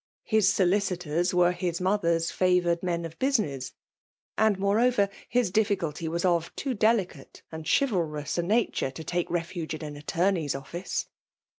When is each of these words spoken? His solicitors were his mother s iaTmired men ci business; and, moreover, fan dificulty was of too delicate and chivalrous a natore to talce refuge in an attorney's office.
His 0.23 0.51
solicitors 0.51 1.31
were 1.31 1.51
his 1.51 1.79
mother 1.79 2.15
s 2.15 2.31
iaTmired 2.31 2.81
men 2.81 3.03
ci 3.07 3.15
business; 3.19 3.73
and, 4.35 4.57
moreover, 4.57 5.09
fan 5.31 5.43
dificulty 5.43 6.07
was 6.07 6.25
of 6.25 6.51
too 6.55 6.73
delicate 6.73 7.43
and 7.51 7.67
chivalrous 7.69 8.39
a 8.39 8.41
natore 8.41 8.91
to 8.95 9.03
talce 9.03 9.29
refuge 9.29 9.75
in 9.75 9.83
an 9.83 9.95
attorney's 9.95 10.55
office. 10.55 11.05